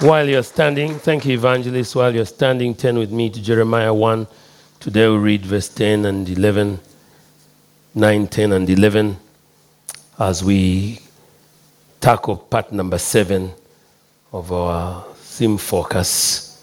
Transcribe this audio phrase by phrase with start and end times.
[0.00, 1.96] While you're standing, thank you, evangelist.
[1.96, 4.26] While you're standing, turn with me to Jeremiah 1.
[4.78, 6.78] Today we read verse 10 and 11,
[7.94, 9.16] 9, 10, and 11
[10.18, 11.00] as we
[11.98, 13.50] tackle part number 7
[14.34, 16.62] of our theme focus.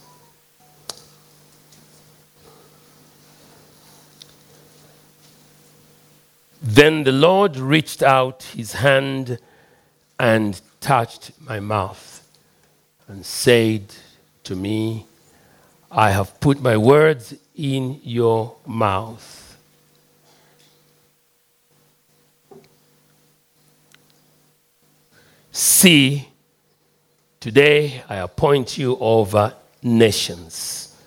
[6.61, 9.39] Then the Lord reached out his hand
[10.19, 12.12] and touched my mouth
[13.13, 13.83] and said
[14.43, 15.05] to me,
[15.91, 19.55] I have put my words in your mouth.
[25.51, 26.27] See,
[27.39, 29.53] today I appoint you over
[29.83, 30.97] nations.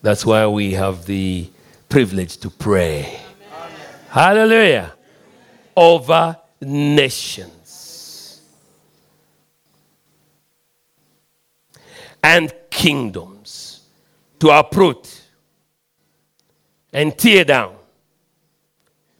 [0.00, 1.50] That's why we have the
[1.90, 3.20] privilege to pray.
[3.52, 3.70] Amen.
[4.08, 4.94] Hallelujah.
[5.76, 7.59] Over nations.
[12.22, 13.82] And kingdoms
[14.38, 15.22] to uproot
[16.92, 17.74] and tear down,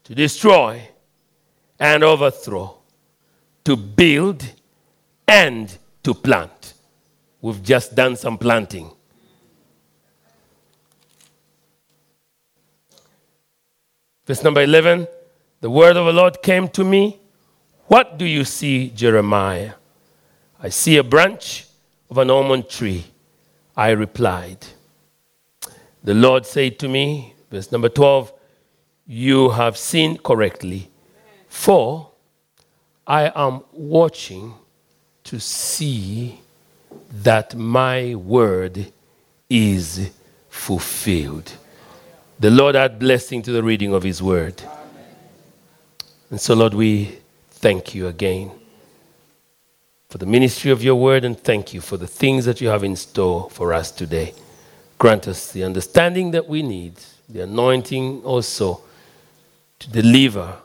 [0.04, 0.88] to destroy
[1.78, 2.76] and overthrow,
[3.64, 4.44] to build
[5.28, 6.74] and to plant.
[7.40, 8.90] We've just done some planting.
[14.26, 15.06] Verse number 11
[15.60, 17.18] The word of the Lord came to me.
[17.86, 19.72] What do you see, Jeremiah?
[20.62, 21.66] I see a branch
[22.10, 23.04] of an almond tree?
[23.76, 24.66] I replied.
[26.02, 28.32] The Lord said to me, verse number 12,
[29.06, 30.90] You have seen correctly,
[31.48, 32.10] for
[33.06, 34.54] I am watching
[35.24, 36.40] to see
[37.10, 38.92] that my word
[39.48, 40.10] is
[40.48, 41.52] fulfilled.
[42.38, 44.62] The Lord add blessing to the reading of his word.
[46.30, 47.18] And so, Lord, we
[47.50, 48.52] thank you again
[50.10, 52.82] for the ministry of your word and thank you for the things that you have
[52.82, 54.34] in store for us today.
[54.98, 56.94] Grant us the understanding that we need,
[57.28, 58.80] the anointing also
[59.78, 60.56] to deliver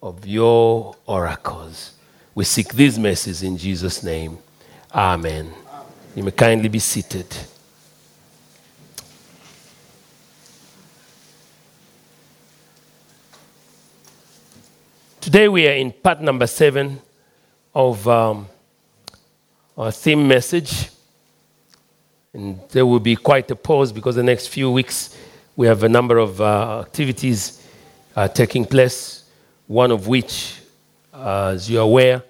[0.00, 1.94] of your oracles.
[2.36, 4.38] We seek these mercies in Jesus' name.
[4.94, 5.46] Amen.
[5.46, 5.54] Amen.
[6.14, 7.26] You may kindly be seated.
[15.20, 17.00] Today we are in part number seven
[17.74, 18.46] of um,
[19.76, 20.90] our theme message.
[22.32, 25.16] And there will be quite a pause because the next few weeks
[25.56, 27.66] we have a number of uh, activities
[28.16, 29.24] uh, taking place,
[29.66, 30.60] one of which,
[31.12, 32.22] uh, as you're aware,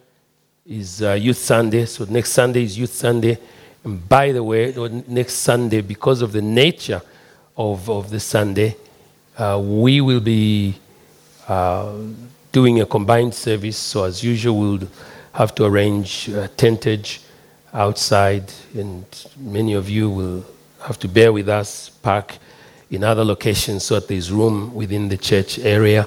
[0.66, 1.84] is uh, Youth Sunday.
[1.87, 3.38] So next Sunday is Youth Sunday.
[3.82, 4.75] And by the way,
[5.06, 7.03] next Sunday, because of the nature
[7.56, 8.76] of, of the Sunday,
[9.37, 10.75] uh, we will be
[11.47, 11.93] uh,
[12.50, 13.76] doing a combined service.
[13.76, 14.88] So as usual, we'll
[15.34, 17.18] have to arrange uh, tentage
[17.72, 19.04] outside, and
[19.36, 20.44] many of you will
[20.82, 22.38] have to bear with us, park
[22.90, 26.06] in other locations so that there's room within the church area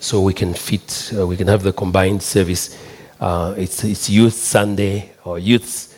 [0.00, 2.78] so we can fit, uh, we can have the combined service.
[3.20, 5.94] Uh, it's, it's Youth Sunday, or youths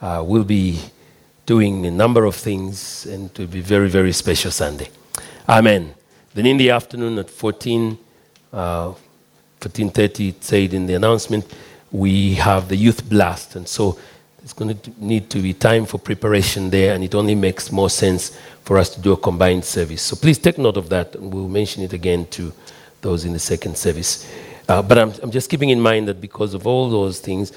[0.00, 0.80] uh, will be
[1.46, 4.88] doing a number of things, and it will be very, very special Sunday.
[5.48, 5.94] Amen.
[6.34, 7.98] Then in the afternoon at 14,
[8.52, 11.44] 14.30, uh, it said in the announcement,
[11.92, 13.54] we have the youth blast.
[13.54, 13.98] And so
[14.42, 17.90] it's going to need to be time for preparation there, and it only makes more
[17.90, 20.02] sense for us to do a combined service.
[20.02, 22.52] So please take note of that, and we'll mention it again to
[23.02, 24.28] those in the second service.
[24.68, 27.52] Uh, but I'm, I'm, just keeping in mind that because of all those things,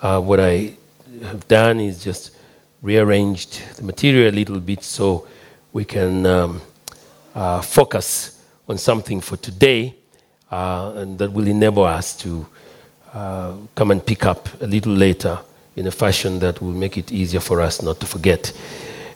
[0.00, 0.74] uh, what I
[1.22, 2.36] have done is just
[2.80, 5.26] rearranged the material a little bit so
[5.72, 6.62] we can um,
[7.34, 9.94] uh, focus on something for today,
[10.50, 12.46] uh, and that will enable us to
[13.14, 15.38] uh, come and pick up a little later
[15.76, 18.52] in a fashion that will make it easier for us not to forget.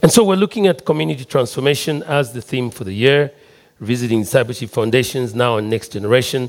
[0.02, 3.32] And so we're looking at community transformation as the theme for the year,
[3.80, 6.48] visiting discipleship foundations now and next generation.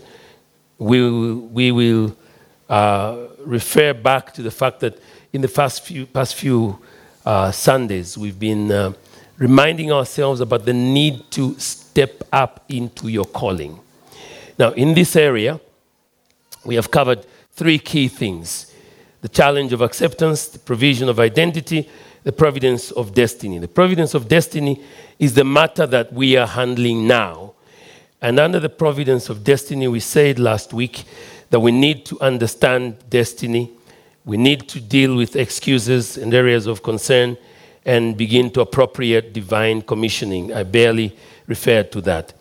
[0.77, 2.15] We will, we will
[2.69, 5.01] uh, refer back to the fact that
[5.33, 6.77] in the past few, past few
[7.25, 8.93] uh, Sundays, we've been uh,
[9.37, 13.79] reminding ourselves about the need to step up into your calling.
[14.57, 15.59] Now, in this area,
[16.65, 17.25] we have covered
[17.59, 18.73] three key things
[19.21, 21.89] the challenge of acceptance, the provision of identity,
[22.23, 23.59] the providence of destiny.
[23.59, 24.81] The providence of destiny
[25.19, 27.55] is the matter that we are handling now.
[28.21, 31.03] And under the providence of destiny, we said last week
[31.49, 33.71] that we need to understand destiny.
[34.23, 37.37] We need to deal with excuses and areas of concern
[37.83, 40.53] and begin to appropriate divine commissioning.
[40.53, 41.13] I barely
[41.45, 42.38] referred to that.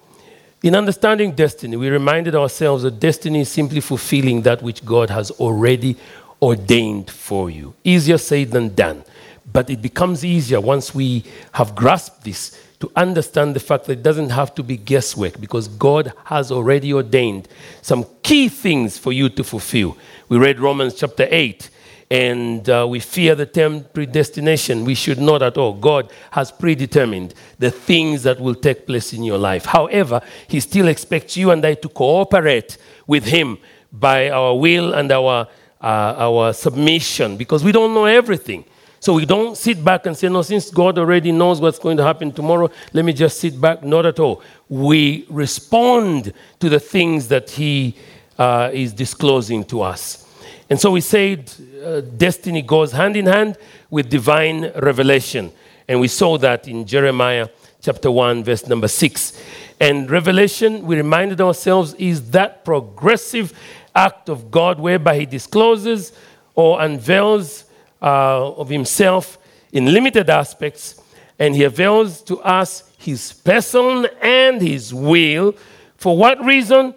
[0.61, 5.31] In understanding destiny, we reminded ourselves that destiny is simply fulfilling that which God has
[5.31, 5.97] already
[6.43, 7.75] ordained for you.
[7.85, 9.05] Easier said than done.
[9.53, 11.23] But it becomes easier once we
[11.53, 15.69] have grasped this to understand the fact that it doesn't have to be guesswork because
[15.69, 17.49] God has already ordained
[17.81, 19.97] some key things for you to fulfill.
[20.29, 21.71] We read Romans chapter 8
[22.11, 24.85] and uh, we fear the term predestination.
[24.85, 25.75] We should not at all.
[25.75, 29.67] God has predetermined the things that will take place in your life.
[29.67, 33.59] However, He still expects you and I to cooperate with Him
[33.93, 35.49] by our will and our,
[35.81, 38.65] uh, our submission because we don't know everything.
[39.01, 42.05] So we don't sit back and say, no, since God already knows what's going to
[42.05, 43.85] happen tomorrow, let me just sit back.
[43.85, 44.43] Not at all.
[44.69, 47.97] We respond to the things that He
[48.39, 50.28] uh, is disclosing to us.
[50.71, 51.53] And so we said
[51.85, 53.57] uh, destiny goes hand in hand
[53.91, 55.53] with divine revelation.
[55.89, 57.49] And we saw that in Jeremiah
[57.81, 59.43] chapter 1, verse number 6.
[59.81, 63.53] And revelation, we reminded ourselves, is that progressive
[63.95, 66.13] act of God whereby He discloses
[66.55, 67.65] or unveils
[68.03, 69.39] uh, of himself
[69.73, 71.01] in limited aspects,
[71.39, 75.55] and he avails to us his person and his will.
[75.97, 76.95] For what reason?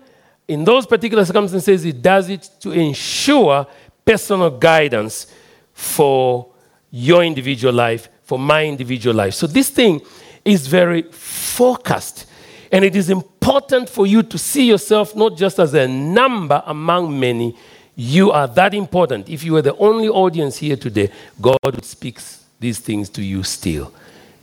[0.48, 3.66] In those particular circumstances, he does it to ensure
[4.04, 5.28] personal guidance
[5.74, 6.48] for
[6.92, 9.34] your individual life, for my individual life.
[9.34, 10.02] So this thing
[10.44, 12.26] is very focused.
[12.72, 17.20] And it is important for you to see yourself not just as a number among
[17.20, 17.56] many,
[17.96, 19.30] you are that important.
[19.30, 21.12] If you were the only audience here today,
[21.42, 23.94] God speaks these things to you still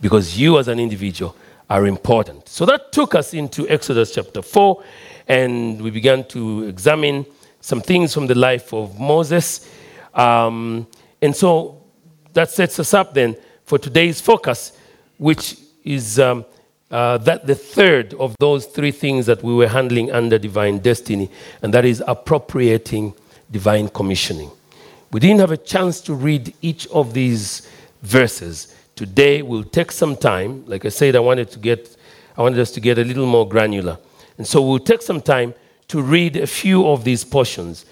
[0.01, 1.35] because you as an individual
[1.69, 2.47] are important.
[2.47, 4.83] So that took us into Exodus chapter 4,
[5.29, 7.25] and we began to examine
[7.61, 9.69] some things from the life of Moses.
[10.13, 10.87] Um,
[11.21, 11.83] and so
[12.33, 14.73] that sets us up then for today's focus,
[15.17, 16.45] which is um,
[16.89, 21.29] uh, that the third of those three things that we were handling under divine destiny,
[21.61, 23.13] and that is appropriating
[23.51, 24.49] divine commissioning.
[25.11, 27.67] We didn't have a chance to read each of these
[28.01, 28.75] verses.
[28.95, 30.65] Today we'll take some time.
[30.65, 31.95] Like I said, I wanted to get
[32.35, 33.97] I wanted us to get a little more granular.
[34.39, 35.53] And so we'll take some time
[35.89, 37.85] to read a few of these portions.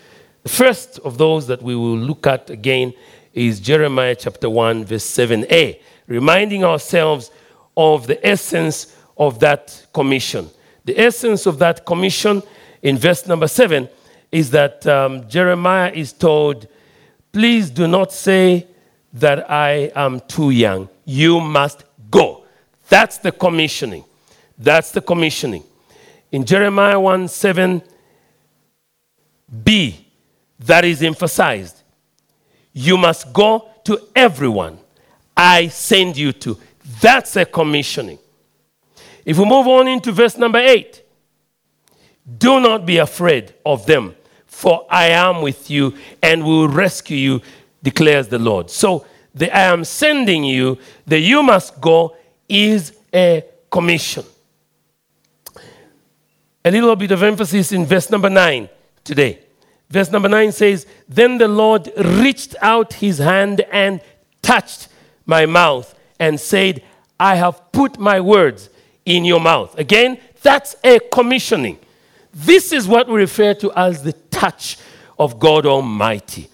[0.44, 2.94] The first of those that we will look at again
[3.34, 7.32] is Jeremiah chapter 1, verse 7a, reminding ourselves
[7.76, 10.50] of the essence of that commission.
[10.86, 12.42] The essence of that commission
[12.82, 13.90] in verse number 7
[14.32, 16.68] is that um, Jeremiah is told,
[17.34, 18.68] Please do not say
[19.12, 20.88] that I am too young.
[21.04, 22.46] You must go.
[22.88, 24.06] That's the commissioning.
[24.58, 25.64] That's the commissioning.
[26.32, 27.82] In Jeremiah 1 7b,
[30.60, 31.82] that is emphasized.
[32.74, 34.80] You must go to everyone
[35.36, 36.58] I send you to.
[37.00, 38.20] That's a commissioning.
[39.24, 41.04] If we move on into verse number 8,
[42.38, 44.16] do not be afraid of them,
[44.46, 47.42] for I am with you and will rescue you,
[47.84, 48.70] declares the Lord.
[48.70, 52.16] So, the I am sending you, the you must go,
[52.50, 54.26] is a commission.
[56.68, 58.68] A little bit of emphasis in verse number 9
[59.06, 59.40] today.
[59.90, 64.02] Verse number 9 says, Then the Lord reached out his hand and
[64.42, 64.90] touched
[65.26, 66.84] my mouth and said,
[67.18, 68.70] I have put my words
[69.06, 69.80] in your mouth.
[69.80, 71.80] Again, that's a commissioning.
[72.34, 74.78] This is what we refer to as the touch
[75.18, 76.50] of God Almighty.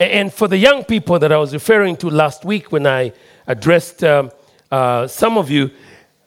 [0.00, 3.12] And for the young people that I was referring to last week when I
[3.46, 4.32] addressed um,
[4.72, 5.70] uh, some of you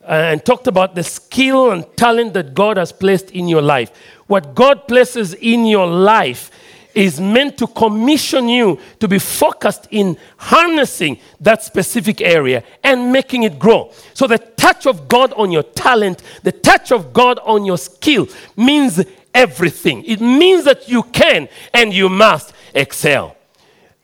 [0.08, 3.92] Uh, and talked about the skill and talent that God has placed in your life,
[4.28, 6.52] what God places in your life
[6.96, 13.44] is meant to commission you to be focused in harnessing that specific area and making
[13.44, 13.92] it grow.
[14.14, 18.28] So, the touch of God on your talent, the touch of God on your skill
[18.56, 20.04] means everything.
[20.06, 23.36] It means that you can and you must excel.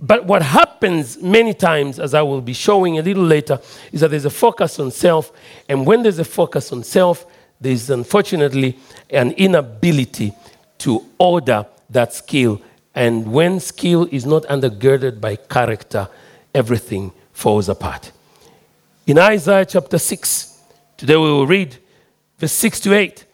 [0.02, 3.60] But what happens many times, as I will be showing a little later,
[3.92, 5.32] is that there's a focus on self.
[5.70, 7.26] And when there's a focus on self,
[7.60, 8.80] there's unfortunately
[9.12, 10.34] an inability
[10.80, 12.62] to order that skill
[12.94, 16.10] and when skill is not undergirded by character,
[16.54, 18.12] everything falls apart.
[19.08, 20.60] In Isaiah chapter 6,
[20.98, 21.78] today we will read
[22.38, 23.26] verse 6 to 8.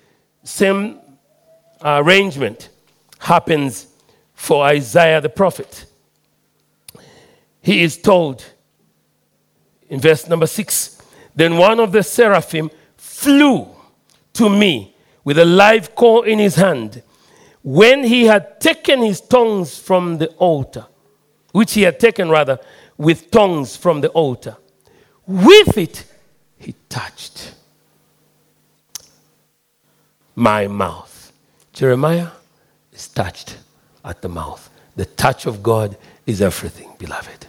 [0.44, 1.00] Same
[1.82, 2.70] uh, arrangement
[3.20, 3.88] happens
[4.36, 5.86] for Isaiah the prophet.
[7.68, 8.46] He is told
[9.90, 11.02] in verse number 6
[11.36, 13.68] Then one of the seraphim flew
[14.36, 14.96] to me
[15.26, 17.04] with a live coal in his hand
[17.64, 20.86] when he had taken his tongues from the altar,
[21.52, 22.58] which he had taken rather
[22.98, 24.56] with tongues from the altar,
[25.26, 26.06] with it
[26.58, 27.54] he touched
[30.36, 31.34] my mouth.
[31.74, 32.30] Jeremiah
[32.94, 33.58] is touched
[34.06, 34.70] at the mouth.
[34.96, 37.48] The touch of God is everything, beloved.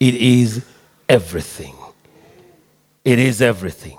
[0.00, 0.64] It is
[1.08, 1.76] everything.
[3.04, 3.98] It is everything.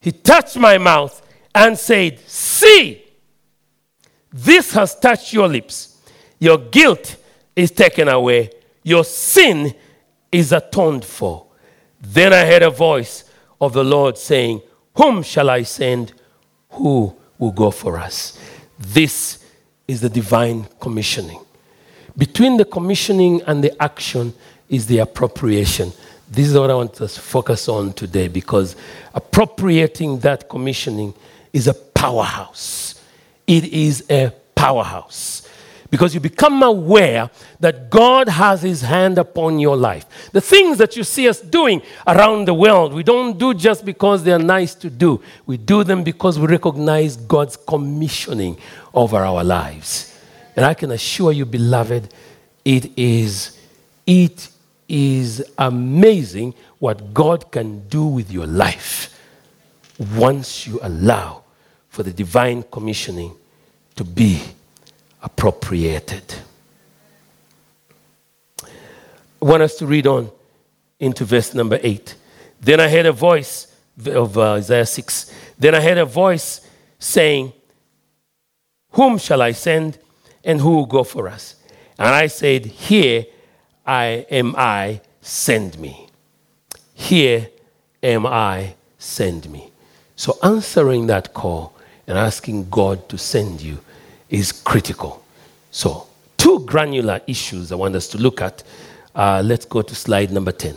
[0.00, 1.20] He touched my mouth
[1.54, 3.02] and said, See,
[4.32, 5.98] this has touched your lips.
[6.38, 7.16] Your guilt
[7.54, 8.50] is taken away,
[8.82, 9.74] your sin
[10.30, 11.46] is atoned for.
[12.00, 13.24] Then I heard a voice
[13.60, 14.60] of the Lord saying,
[14.96, 16.12] Whom shall I send?
[16.70, 18.38] Who will go for us?
[18.78, 19.44] This
[19.86, 21.40] is the divine commissioning.
[22.16, 24.34] Between the commissioning and the action
[24.72, 25.92] is the appropriation.
[26.28, 28.74] This is what I want us to focus on today because
[29.14, 31.12] appropriating that commissioning
[31.52, 33.00] is a powerhouse.
[33.46, 35.46] It is a powerhouse.
[35.90, 37.28] Because you become aware
[37.60, 40.30] that God has His hand upon your life.
[40.32, 44.24] The things that you see us doing around the world, we don't do just because
[44.24, 45.20] they're nice to do.
[45.44, 48.56] We do them because we recognize God's commissioning
[48.94, 50.18] over our lives.
[50.56, 52.08] And I can assure you, beloved,
[52.64, 53.58] it is,
[54.06, 54.48] it
[54.92, 59.18] is amazing what God can do with your life
[60.14, 61.44] once you allow
[61.88, 63.34] for the divine commissioning
[63.96, 64.42] to be
[65.22, 66.34] appropriated.
[68.62, 68.66] I
[69.40, 70.30] want us to read on
[71.00, 72.14] into verse number 8.
[72.60, 75.34] Then I heard a voice of uh, Isaiah 6.
[75.58, 76.68] Then I heard a voice
[76.98, 77.54] saying,
[78.90, 79.98] Whom shall I send
[80.44, 81.56] and who will go for us?
[81.98, 83.24] And I said, Here
[83.86, 86.06] I am I, send me.
[86.94, 87.48] Here
[88.02, 89.70] am I, send me.
[90.16, 91.74] So answering that call
[92.06, 93.78] and asking God to send you
[94.28, 95.22] is critical.
[95.70, 98.62] So, two granular issues I want us to look at.
[99.14, 100.76] Uh, let's go to slide number 10.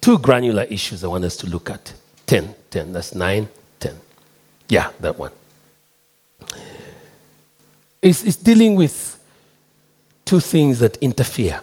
[0.00, 1.92] Two granular issues I want us to look at.
[2.26, 3.48] 10, 10, that's 9,
[3.80, 3.94] 10.
[4.68, 5.32] Yeah, that one.
[8.02, 9.13] It's, it's dealing with
[10.24, 11.60] two things that interfere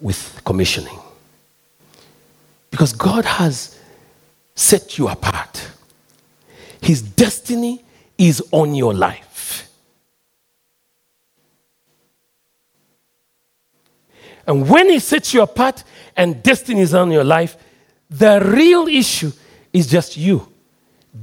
[0.00, 0.98] with commissioning.
[2.70, 3.78] Because God has
[4.54, 5.70] set you apart,
[6.80, 7.84] His destiny
[8.18, 9.68] is on your life.
[14.46, 15.84] And when He sets you apart
[16.16, 17.56] and destiny is on your life,
[18.10, 19.32] the real issue
[19.72, 20.46] is just you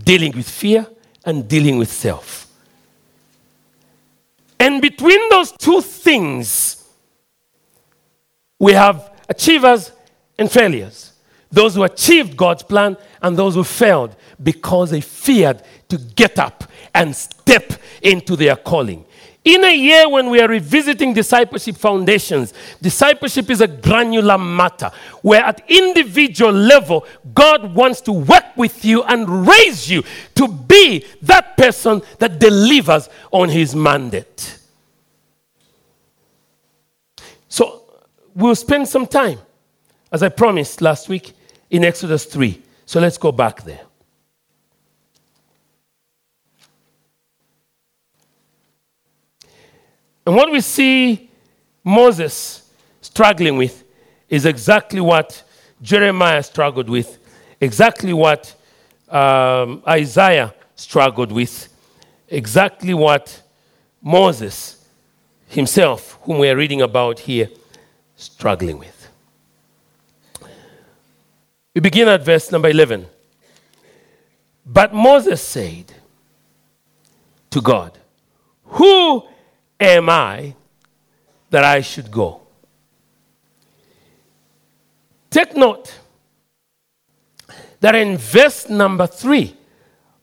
[0.03, 0.87] dealing with fear
[1.25, 2.48] and dealing with self.
[4.59, 6.83] And between those two things,
[8.59, 9.91] we have achievers
[10.37, 11.13] and failures.
[11.51, 16.65] Those who achieved God's plan and those who failed because they feared to get up
[16.93, 19.05] and step into their calling.
[19.45, 24.91] In a year when we are revisiting discipleship foundations, discipleship is a granular matter
[25.21, 30.03] where at individual level, God wants to work with you and raise you
[30.35, 34.59] to be that person that delivers on his mandate.
[37.47, 37.83] So
[38.35, 39.39] we'll spend some time,
[40.11, 41.33] as I promised last week,
[41.69, 42.61] in Exodus 3.
[42.85, 43.81] So let's go back there.
[50.25, 51.29] And what we see
[51.83, 52.69] Moses
[53.01, 53.83] struggling with
[54.29, 55.43] is exactly what
[55.81, 57.17] Jeremiah struggled with,
[57.59, 58.55] exactly what
[59.09, 61.73] um, Isaiah struggled with,
[62.27, 63.41] exactly what
[64.01, 64.85] Moses
[65.47, 67.49] himself, whom we are reading about here,
[68.15, 68.99] struggling with.
[71.73, 73.07] We begin at verse number 11.
[74.65, 75.91] But Moses said
[77.49, 77.97] to God,
[78.65, 79.27] Who
[79.79, 80.55] am I
[81.49, 82.41] that I should go?
[85.29, 85.93] Take note
[87.79, 89.55] that in verse number three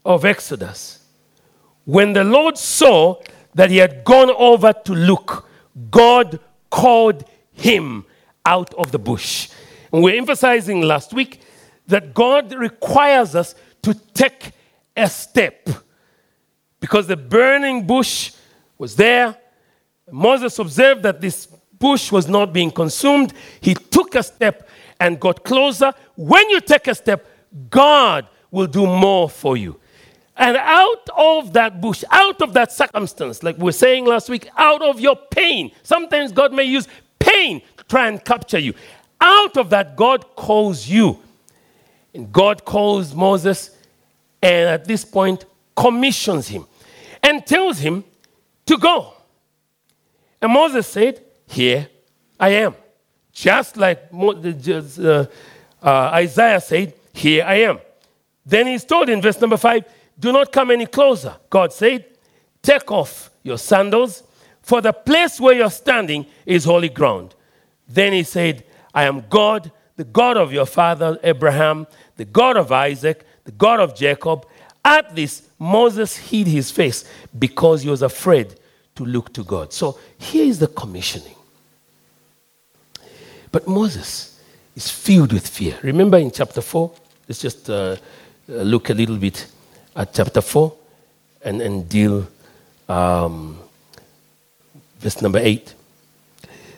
[0.04, 1.04] of Exodus,
[1.84, 3.16] when the Lord saw
[3.54, 5.48] that he had gone over to look,
[5.90, 8.04] God called him
[8.44, 9.48] out of the bush.
[9.92, 11.40] And we're emphasizing last week
[11.86, 14.50] that God requires us to take
[14.96, 15.68] a step
[16.80, 18.32] because the burning bush
[18.78, 19.36] was there,
[20.10, 23.32] Moses observed that this bush was not being consumed.
[23.60, 24.68] He took a step
[25.00, 25.92] and got closer.
[26.14, 27.26] When you take a step,
[27.70, 29.78] God will do more for you.
[30.36, 34.48] And out of that bush, out of that circumstance, like we were saying last week,
[34.56, 36.86] out of your pain, sometimes God may use
[37.18, 38.74] pain to try and capture you.
[39.20, 41.18] Out of that, God calls you.
[42.12, 43.70] And God calls Moses,
[44.42, 46.66] and at this point, commissions him
[47.22, 48.04] and tells him
[48.66, 49.15] to go.
[50.40, 51.88] And Moses said, Here
[52.38, 52.74] I am.
[53.32, 55.26] Just like uh,
[55.82, 57.78] uh, Isaiah said, Here I am.
[58.44, 59.84] Then he's told in verse number five,
[60.18, 61.36] Do not come any closer.
[61.50, 62.04] God said,
[62.62, 64.22] Take off your sandals,
[64.62, 67.34] for the place where you're standing is holy ground.
[67.88, 72.72] Then he said, I am God, the God of your father Abraham, the God of
[72.72, 74.46] Isaac, the God of Jacob.
[74.84, 77.04] At this, Moses hid his face
[77.38, 78.58] because he was afraid
[78.96, 79.72] to look to God.
[79.72, 81.34] So here is the commissioning.
[83.52, 84.40] But Moses
[84.74, 85.78] is filled with fear.
[85.82, 86.92] Remember in chapter 4?
[87.28, 87.96] Let's just uh,
[88.48, 89.46] uh look a little bit
[89.94, 90.72] at chapter 4
[91.42, 92.26] and, and deal
[92.88, 93.58] um,
[94.98, 95.74] verse number 8.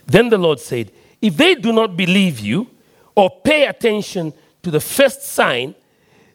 [0.06, 2.68] Then the Lord said, If they do not believe you
[3.14, 4.32] or pay attention
[4.62, 5.74] to the first sign,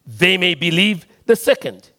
[0.06, 1.90] they may believe the second.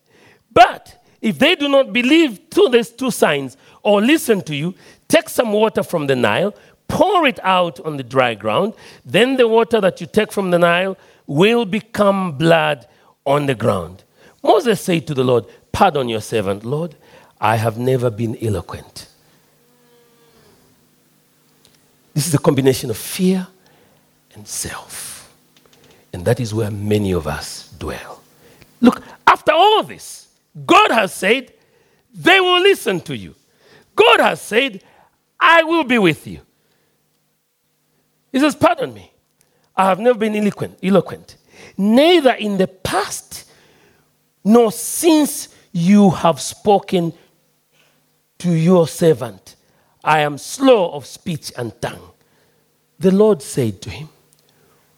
[0.52, 4.74] But if they do not believe to these two signs or listen to you,
[5.08, 6.54] take some water from the Nile,
[6.88, 8.74] pour it out on the dry ground.
[9.04, 12.86] Then the water that you take from the Nile will become blood
[13.24, 14.04] on the ground.
[14.42, 16.94] Moses said to the Lord, Pardon your servant, Lord.
[17.40, 19.08] I have never been eloquent.
[22.14, 23.46] This is a combination of fear
[24.34, 25.34] and self.
[26.12, 28.22] And that is where many of us dwell.
[28.80, 30.28] Look, after all this,
[30.64, 31.52] God has said,
[32.14, 33.34] they will listen to you.
[33.94, 34.82] God has said,
[35.38, 36.40] I will be with you.
[38.32, 39.12] He says, Pardon me.
[39.76, 41.36] I have never been eloquent, eloquent,
[41.76, 43.50] neither in the past
[44.44, 47.12] nor since you have spoken
[48.38, 49.56] to your servant.
[50.02, 52.10] I am slow of speech and tongue.
[52.98, 54.08] The Lord said to him,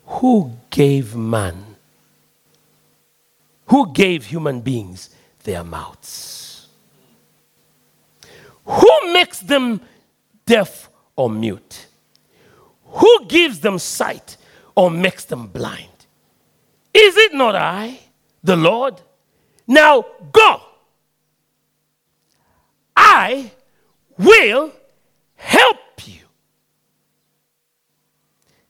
[0.07, 1.77] Who gave man?
[3.67, 5.11] Who gave human beings
[5.45, 6.46] their mouths?
[8.67, 9.81] Who makes them
[10.45, 11.87] deaf or mute?
[12.85, 14.37] Who gives them sight
[14.75, 15.89] or makes them blind?
[16.93, 18.01] Is it not I,
[18.43, 19.01] the Lord?
[19.67, 20.61] Now go.
[22.97, 23.51] I
[24.19, 24.73] will
[25.35, 26.25] help you.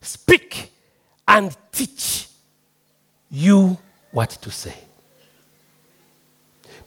[0.01, 0.71] Speak
[1.27, 2.27] and teach
[3.29, 3.77] you
[4.11, 4.75] what to say.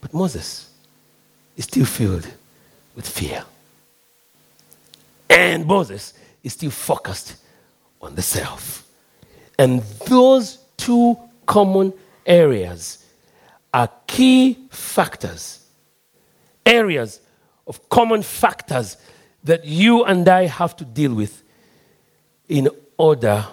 [0.01, 0.71] But Moses
[1.57, 2.27] is still filled
[2.95, 3.45] with fear.
[5.29, 7.37] And Moses is still focused
[8.01, 8.87] on the self.
[9.59, 11.93] And those two common
[12.27, 13.05] areas
[13.73, 15.65] are key factors,
[16.65, 17.21] areas
[17.67, 18.97] of common factors
[19.45, 21.43] that you and I have to deal with
[22.49, 23.47] in order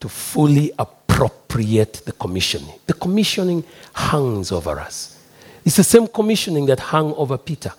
[0.00, 2.74] to fully appropriate the commissioning.
[2.86, 5.18] The commissioning hangs over us.
[5.64, 7.72] It's the same commissioning that hung over Peter.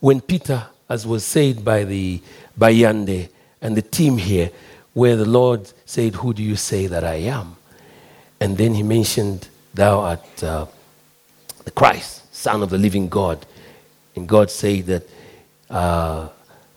[0.00, 2.20] When Peter, as was said by the
[2.56, 3.28] by Yande
[3.62, 4.50] and the team here,
[4.94, 7.56] where the Lord said, Who do you say that I am?
[8.40, 10.66] And then he mentioned, Thou art uh,
[11.64, 13.46] the Christ, Son of the living God.
[14.16, 15.08] And God said that
[15.68, 16.28] uh,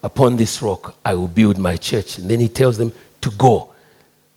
[0.03, 2.19] upon this rock I will build my church.
[2.19, 3.73] And then he tells them to go.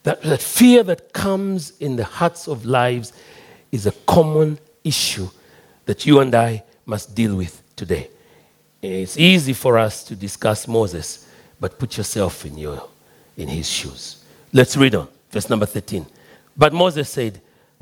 [0.04, 3.12] That, that fear that comes in the hearts of lives
[3.72, 5.28] is a common issue
[5.86, 8.10] that you and I must deal with today.
[8.82, 11.26] It's easy for us to discuss Moses,
[11.58, 12.86] but put yourself in, your,
[13.36, 14.22] in his shoes.
[14.52, 16.04] Let's read on, verse number 13.
[16.56, 17.40] But Moses said,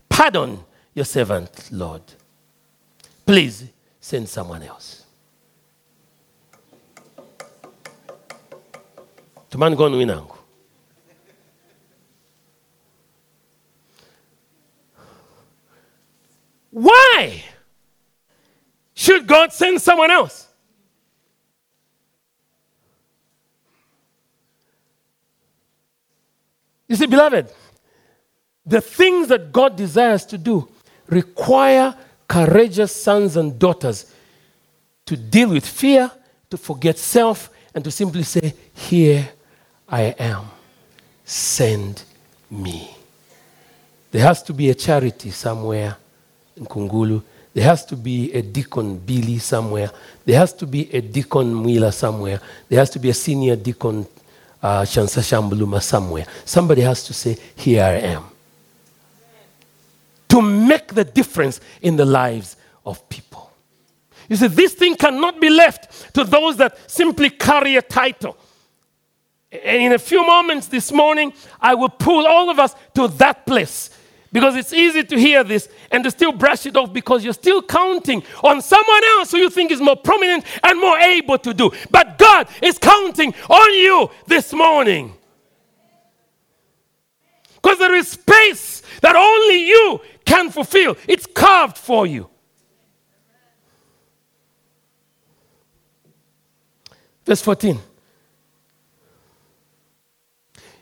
[0.08, 0.60] Pardon
[0.94, 2.02] your servant, Lord.
[3.26, 3.64] Please
[4.00, 5.04] send someone else.
[16.74, 17.44] why
[19.04, 20.48] should god send someone else
[26.88, 27.46] you see beloved
[28.66, 30.68] the things that god desires to do
[31.08, 31.94] require
[32.28, 34.12] courageous sons and daughters
[35.06, 36.10] to deal with fear
[36.50, 39.28] to forget self and to simply say here
[39.88, 40.46] I am.
[41.24, 42.02] Send
[42.50, 42.96] me.
[44.10, 45.96] There has to be a charity somewhere
[46.56, 47.22] in Kungulu.
[47.54, 49.90] There has to be a deacon Billy somewhere.
[50.24, 52.40] There has to be a deacon Mwila somewhere.
[52.68, 54.04] There has to be a senior deacon
[54.60, 56.26] uh, Shambuluma somewhere.
[56.44, 58.24] Somebody has to say, Here I am.
[60.30, 63.52] To make the difference in the lives of people.
[64.28, 68.36] You see, this thing cannot be left to those that simply carry a title.
[69.52, 73.46] And in a few moments this morning, I will pull all of us to that
[73.46, 73.90] place.
[74.34, 77.62] Because it's easy to hear this and to still brush it off because you're still
[77.62, 81.70] counting on someone else who you think is more prominent and more able to do.
[81.88, 85.14] But God is counting on you this morning.
[87.54, 92.28] Because there is space that only you can fulfill, it's carved for you.
[97.24, 97.78] Verse 14.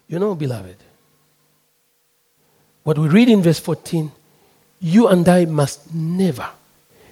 [0.09, 0.77] You know, beloved,
[2.85, 4.11] what we read in verse 14,
[4.81, 6.49] you and I must never,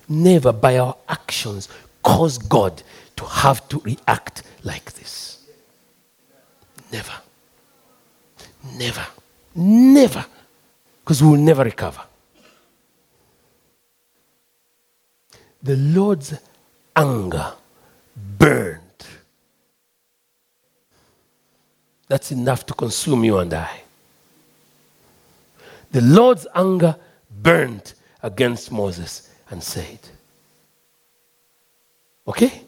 [0.08, 1.68] never by our actions
[2.02, 2.82] cause God
[3.16, 5.46] to have to react like this.
[6.92, 7.12] Never.
[8.76, 9.06] Never.
[9.54, 10.24] Never.
[11.04, 12.02] Because we will never recover.
[15.62, 16.34] The Lord's
[16.96, 17.52] anger
[18.16, 18.80] burned.
[22.08, 23.82] That's enough to consume you and I.
[25.90, 26.96] The Lord's anger
[27.30, 29.98] burned against Moses and said,
[32.26, 32.62] Okay,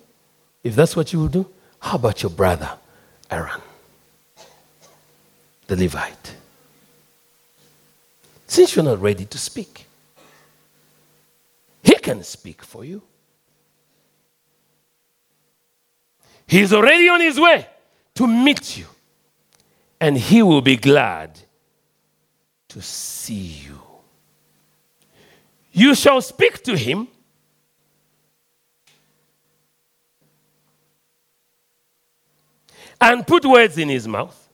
[0.64, 1.48] if that's what you will do,
[1.80, 2.70] how about your brother
[3.30, 3.61] Aaron,
[5.66, 6.35] the Levite?
[8.46, 9.87] Since you're not ready to speak,
[11.82, 13.02] he can speak for you.
[16.46, 17.66] He's already on his way
[18.16, 18.87] to meet you,
[20.00, 21.38] and he will be glad
[22.72, 23.35] to see
[23.66, 23.78] you.
[25.72, 27.06] You shall speak to him.
[32.98, 34.48] And put words in his mouth.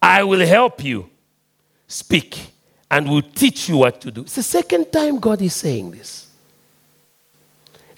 [0.00, 1.10] I will help you
[1.86, 2.52] speak
[2.90, 4.22] and will teach you what to do.
[4.22, 6.28] It's the second time God is saying this.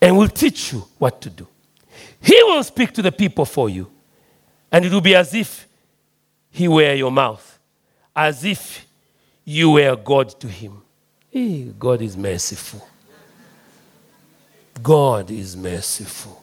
[0.00, 1.46] And will teach you what to do.
[2.20, 3.90] He will speak to the people for you.
[4.72, 5.68] And it will be as if
[6.50, 7.58] He were your mouth,
[8.14, 8.85] as if
[9.46, 10.82] you were God to Him.
[11.30, 12.86] Hey, God is merciful.
[14.82, 16.42] God is merciful.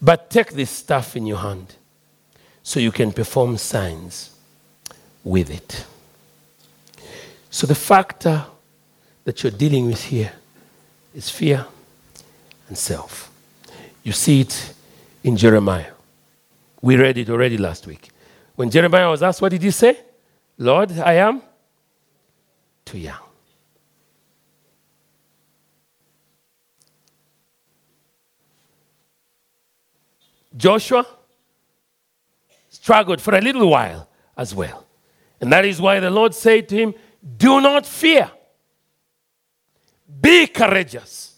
[0.00, 1.74] But take this stuff in your hand
[2.62, 4.30] so you can perform signs
[5.24, 5.84] with it.
[7.50, 8.46] So the factor
[9.24, 10.32] that you're dealing with here
[11.14, 11.66] is fear
[12.68, 13.30] and self.
[14.04, 14.72] You see it
[15.24, 15.92] in Jeremiah.
[16.80, 18.10] We read it already last week.
[18.60, 19.98] When Jeremiah was asked, what did he say?
[20.58, 21.40] Lord, I am
[22.84, 23.16] too young.
[30.54, 31.06] Joshua
[32.68, 34.86] struggled for a little while as well.
[35.40, 36.94] And that is why the Lord said to him,
[37.38, 38.30] Do not fear,
[40.20, 41.34] be courageous.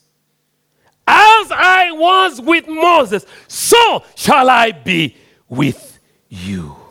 [1.07, 5.17] As I was with Moses, so shall I be
[5.49, 6.82] with you.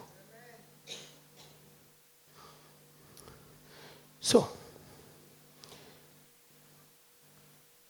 [4.32, 4.48] So,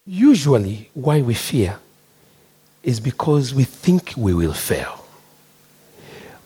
[0.07, 1.77] usually why we fear
[2.81, 5.05] is because we think we will fail.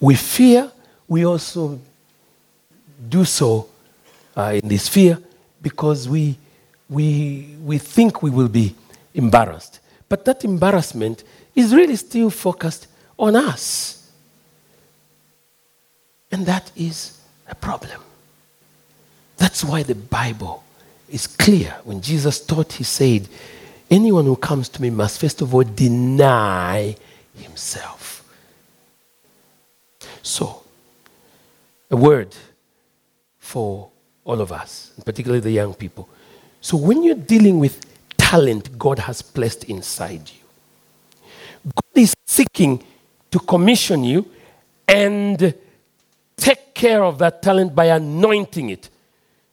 [0.02, 0.70] We fear,
[1.08, 1.80] we also
[3.08, 3.70] do so
[4.36, 5.18] uh, in this fear
[5.62, 6.38] because we,
[6.90, 8.76] we, we think we will be
[9.14, 9.80] embarrassed.
[10.10, 11.24] But that embarrassment
[11.56, 14.12] is really still focused on us.
[16.30, 18.05] And that is a problem.
[19.38, 20.64] That's why the Bible
[21.10, 21.76] is clear.
[21.84, 23.28] When Jesus taught, he said,
[23.90, 26.96] Anyone who comes to me must first of all deny
[27.36, 28.24] himself.
[30.24, 30.64] So,
[31.92, 32.36] a word
[33.38, 33.90] for
[34.24, 36.10] all of us, particularly the young people.
[36.62, 37.86] So, when you're dealing with
[38.18, 40.42] talent God has placed inside you,
[41.66, 42.84] God is seeking
[43.30, 44.26] to commission you
[44.88, 45.54] and
[46.38, 48.90] take care of that talent by anointing it,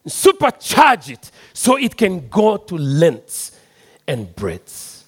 [0.06, 3.52] supercharge it so it can go to lengths
[4.06, 5.04] and breadths.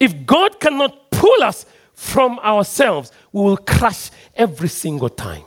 [0.00, 5.44] If God cannot pull us from ourselves, we will crash every single time.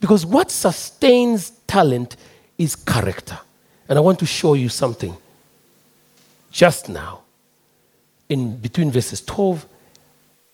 [0.00, 2.16] Because what sustains talent
[2.58, 3.38] is character.
[3.88, 5.16] And I want to show you something
[6.50, 7.20] just now
[8.28, 9.66] in between verses 12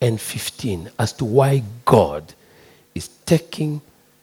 [0.01, 2.35] and 15 as to why God
[2.95, 3.81] is taking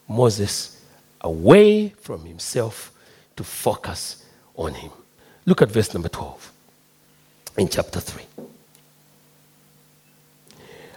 [0.08, 0.79] Moses
[1.22, 2.92] away from himself
[3.36, 4.92] to focus on him.
[5.46, 6.52] Look at verse number 12
[7.58, 8.24] in chapter 3.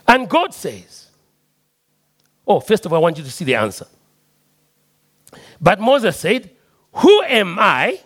[0.08, 1.08] And God says,
[2.46, 3.86] Oh, first of all, I want you to see the answer.
[5.60, 6.50] But Moses said,
[6.94, 8.00] Who am I?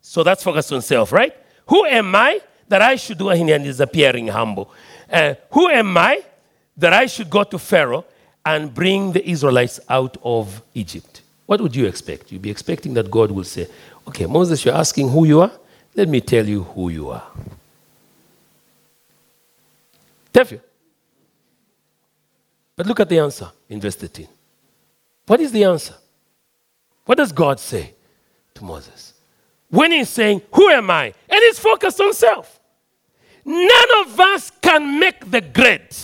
[0.00, 1.34] So that's focused on self, right?
[1.66, 3.28] Who am I that I should do?
[3.28, 4.72] And is appearing humble.
[5.10, 6.22] Uh, who am I
[6.76, 8.04] that I should go to Pharaoh
[8.44, 11.22] and bring the Israelites out of Egypt?
[11.46, 12.32] What would you expect?
[12.32, 13.68] You'd be expecting that God will say,
[14.08, 15.52] Okay, Moses, you're asking who you are?
[15.94, 17.22] Let me tell you who you are.
[20.34, 20.60] You.
[22.74, 24.26] But look at the answer in verse 13.
[25.26, 25.94] What is the answer?
[27.04, 27.94] What does God say
[28.54, 29.12] to Moses?
[29.68, 31.06] When he's saying, Who am I?
[31.28, 32.58] And he's focused on self.
[33.44, 35.96] none of us can make the grade.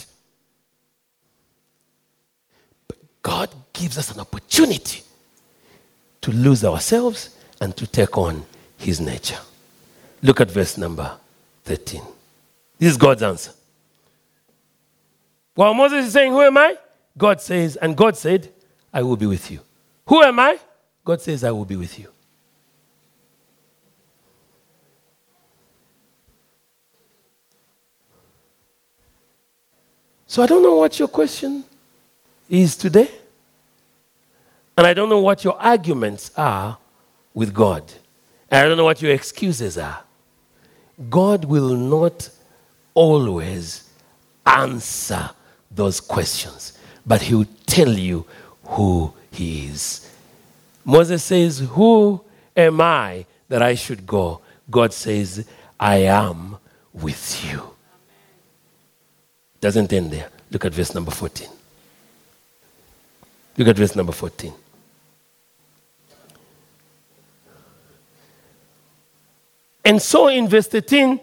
[2.87, 2.97] But
[3.29, 5.03] God gives us an opportunity
[6.23, 8.43] to lose ourselves and to take on
[8.79, 9.39] his nature.
[10.23, 11.13] Look at verse number
[11.65, 12.01] 13.
[12.79, 13.53] This is God's answer.
[15.55, 16.79] While Moses is saying, Who am I?
[17.19, 18.51] God says, and God said,
[18.95, 19.61] I will be with you.
[20.07, 20.59] Who am I?
[21.05, 22.09] God says, I will be with you.
[30.27, 31.63] So I don't know what your question
[32.49, 33.18] is today.
[34.79, 36.79] And I don't know what your arguments are
[37.35, 37.83] with God.
[38.49, 40.05] And I don't know what your excuses are.
[41.11, 42.31] God will not
[42.95, 43.91] always
[44.47, 45.31] answer
[45.69, 48.25] those questions, but He will tell you
[48.67, 50.09] who He is.
[50.85, 52.21] Moses says, Who
[52.57, 54.43] am I that I should go?
[54.71, 55.45] God says,
[55.81, 56.57] I am
[56.93, 57.63] with you.
[59.61, 60.29] Doesn't end there.
[60.53, 61.49] Look at verse number 14.
[63.57, 64.53] Look at verse number 14.
[69.89, 71.19] And so in verse 13,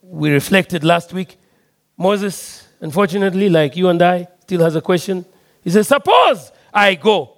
[0.00, 1.36] we reflected last week,
[1.96, 5.26] Moses, unfortunately, like you and I, still has a question.
[5.60, 7.36] He says, Suppose I go.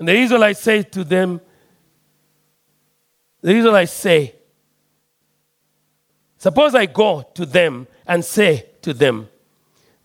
[0.00, 1.40] And the Israelites say to them,
[3.40, 4.34] The Israelites say,
[6.36, 9.28] Suppose I go to them and say to them,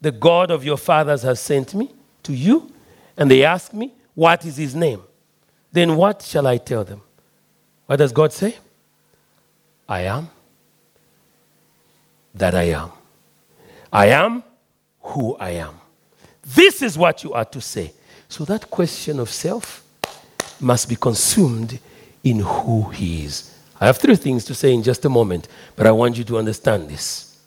[0.02, 1.90] The God of your fathers has sent me
[2.22, 2.72] to you,
[3.18, 5.02] and they ask me, What is his name?
[5.72, 7.02] Then what shall I tell them?
[7.88, 8.58] What does God say?
[9.88, 10.30] I am
[12.34, 12.92] that I am.
[13.92, 14.44] I am
[15.02, 15.76] who I am.
[16.44, 17.94] This is what you are to say.
[18.28, 19.84] So that question of self
[20.60, 21.80] must be consumed
[22.24, 23.56] in who he is.
[23.80, 26.38] I have three things to say in just a moment, but I want you to
[26.38, 27.38] understand this.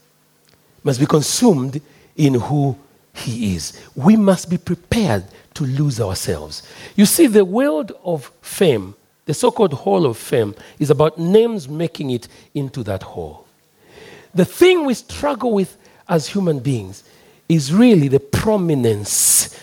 [0.84, 1.80] Must be consumed
[2.16, 2.76] in who
[3.14, 3.82] he is.
[3.94, 6.62] We must be prepared to lose ourselves.
[6.94, 8.94] You see, the world of fame
[9.26, 13.46] the so called hall of fame is about names making it into that hall.
[14.34, 15.76] The thing we struggle with
[16.08, 17.04] as human beings
[17.48, 19.58] is really the prominence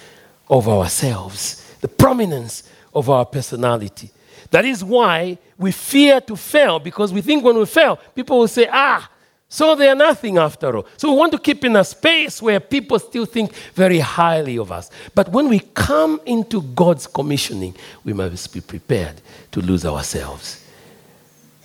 [0.50, 4.12] of ourselves, the prominence of our personality.
[4.52, 8.48] That is why we fear to fail because we think when we fail, people will
[8.48, 9.10] say, ah,
[9.54, 10.88] so they are nothing after all.
[10.98, 14.72] So we want to keep in a space where people still think very highly of
[14.72, 14.90] us.
[15.14, 20.66] But when we come into God's commissioning, we must be prepared to lose ourselves.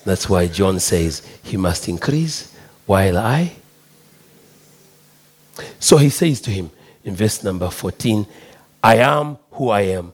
[0.05, 3.53] That's why John says, He must increase while I.
[5.81, 6.71] So he says to him
[7.05, 8.27] in verse number 14,
[8.85, 10.13] I am who I am.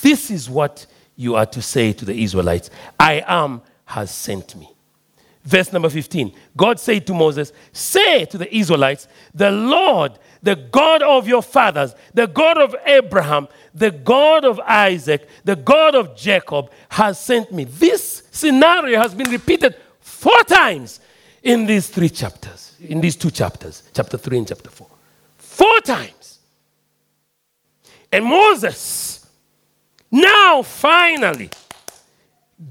[0.00, 0.86] This is what
[1.16, 4.75] you are to say to the Israelites I am has sent me.
[5.46, 11.02] Verse number 15 God said to Moses, Say to the Israelites, The Lord, the God
[11.02, 16.70] of your fathers, the God of Abraham, the God of Isaac, the God of Jacob
[16.90, 17.64] has sent me.
[17.64, 21.00] This scenario has been repeated four times
[21.44, 24.88] in these three chapters, in these two chapters, chapter 3 and chapter 4.
[25.38, 26.40] Four times.
[28.10, 29.24] And Moses
[30.10, 31.50] now finally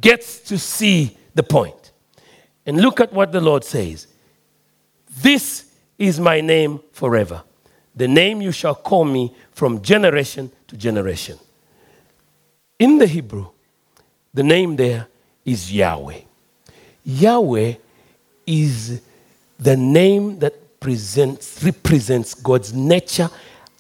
[0.02, 1.85] gets to see the point.
[2.66, 4.08] And look at what the Lord says
[5.22, 7.44] This is my name forever,
[7.96, 11.38] the name you shall call me from generation to generation.
[12.78, 13.48] In the Hebrew,
[14.34, 15.08] the name there
[15.46, 16.22] is Yahweh.
[17.06, 17.76] Yahweh
[18.46, 19.02] is
[19.58, 23.30] the name that presents, represents God's nature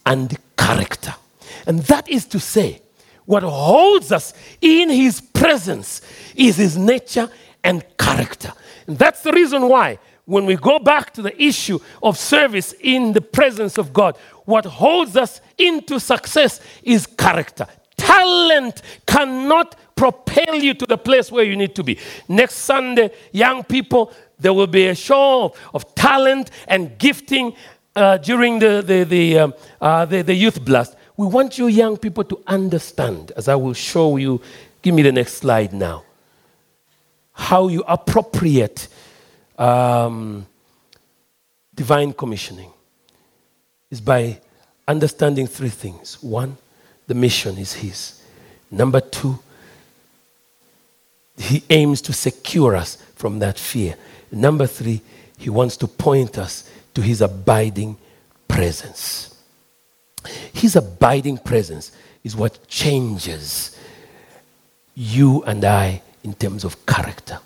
[0.05, 1.13] and character.
[1.67, 2.81] And that is to say,
[3.25, 6.01] what holds us in His presence
[6.35, 7.29] is His nature
[7.63, 8.53] and character.
[8.87, 13.13] And that's the reason why, when we go back to the issue of service in
[13.13, 17.67] the presence of God, what holds us into success is character.
[17.97, 21.97] Talent cannot propel you to the place where you need to be.
[22.27, 27.53] Next Sunday, young people, there will be a show of, of talent and gifting
[27.95, 30.95] uh, during the, the, the, um, uh, the, the youth blast.
[31.17, 34.41] We want you young people to understand, as I will show you.
[34.81, 36.04] Give me the next slide now
[37.35, 38.87] how you appropriate
[39.57, 40.45] um,
[41.75, 42.71] divine commissioning
[43.91, 44.39] is by
[44.87, 46.21] understanding three things.
[46.23, 46.57] One,
[47.07, 48.21] the mission is His.
[48.71, 49.37] Number two,
[51.37, 53.95] He aims to secure us from that fear.
[54.31, 55.01] Number three,
[55.37, 57.97] He wants to point us to His abiding
[58.47, 59.35] presence.
[60.53, 61.91] His abiding presence
[62.23, 63.77] is what changes
[64.95, 67.39] you and I in terms of character.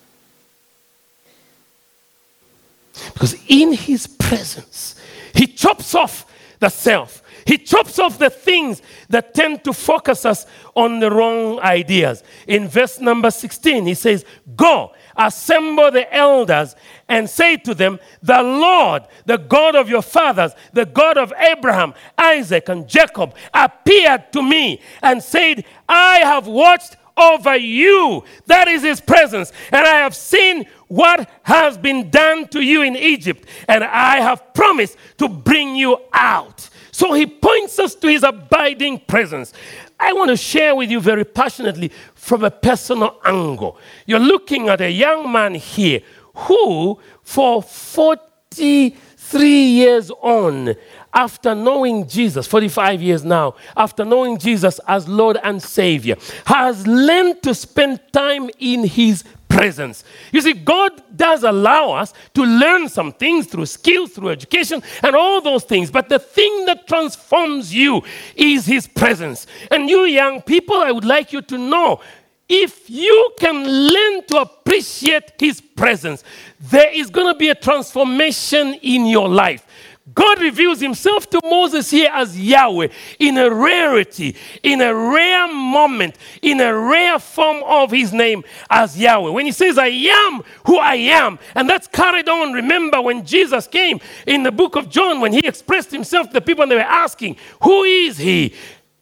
[3.13, 4.95] Because in his presence,
[5.33, 6.25] he chops off
[6.59, 7.21] the self.
[7.45, 12.23] He chops off the things that tend to focus us on the wrong ideas.
[12.47, 14.23] In verse number 16, he says,
[14.55, 16.75] Go, assemble the elders,
[17.07, 21.93] and say to them, The Lord, the God of your fathers, the God of Abraham,
[22.17, 28.23] Isaac, and Jacob, appeared to me and said, I have watched over you.
[28.45, 29.51] That is his presence.
[29.71, 34.53] And I have seen what has been done to you in Egypt, and I have
[34.53, 36.69] promised to bring you out.
[36.91, 39.53] So he points us to his abiding presence.
[39.99, 43.77] I want to share with you very passionately from a personal angle.
[44.05, 46.01] You're looking at a young man here
[46.33, 50.75] who, for 43 years on,
[51.13, 57.41] after knowing Jesus, 45 years now, after knowing Jesus as Lord and Savior, has learned
[57.43, 60.03] to spend time in His presence.
[60.31, 65.15] You see, God does allow us to learn some things through skills, through education, and
[65.15, 65.91] all those things.
[65.91, 68.03] But the thing that transforms you
[68.35, 69.47] is His presence.
[69.71, 71.99] And you young people, I would like you to know
[72.47, 76.23] if you can learn to appreciate His presence,
[76.59, 79.65] there is going to be a transformation in your life.
[80.13, 82.87] God reveals himself to Moses here as Yahweh
[83.19, 88.97] in a rarity, in a rare moment, in a rare form of his name as
[88.97, 89.31] Yahweh.
[89.31, 92.53] When he says, I am who I am, and that's carried on.
[92.53, 96.41] Remember when Jesus came in the book of John, when he expressed himself to the
[96.41, 98.53] people and they were asking, Who is he?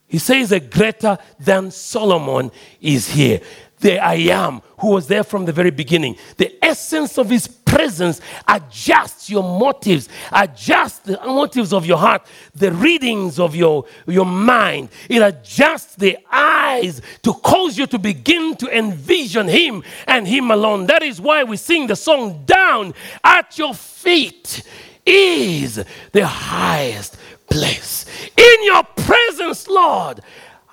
[0.08, 3.42] He says, A greater than Solomon is here
[3.80, 6.18] the I am who was there from the very beginning.
[6.38, 12.72] The essence of his presence adjusts your motives, adjusts the motives of your heart, the
[12.72, 14.90] readings of your, your mind.
[15.08, 20.88] It adjusts the eyes to cause you to begin to envision him and him alone.
[20.88, 24.64] That is why we sing the song, Down at Your Feet
[25.06, 27.16] is the highest
[27.48, 28.06] place.
[28.36, 30.22] In your presence, Lord,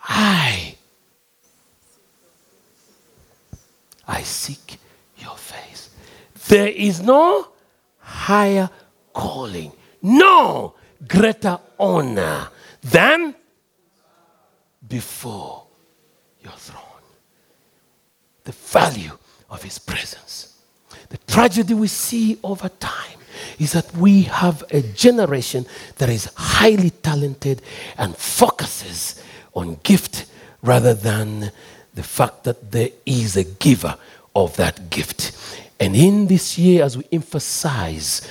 [0.02, 0.76] I
[4.06, 4.78] I seek
[5.18, 5.73] your face.
[6.48, 7.48] There is no
[7.98, 8.68] higher
[9.12, 10.74] calling, no
[11.06, 12.48] greater honor
[12.82, 13.34] than
[14.86, 15.64] before
[16.42, 16.82] your throne.
[18.44, 19.16] The value
[19.50, 20.60] of his presence.
[21.08, 23.18] The tragedy we see over time
[23.58, 27.62] is that we have a generation that is highly talented
[27.96, 29.22] and focuses
[29.54, 30.26] on gift
[30.62, 31.52] rather than
[31.94, 33.96] the fact that there is a giver
[34.34, 35.32] of that gift.
[35.80, 38.22] And in this year, as we emphasize